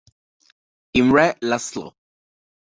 [1.01, 1.95] Imre László.